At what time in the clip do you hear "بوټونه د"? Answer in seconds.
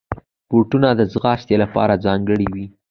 0.49-1.01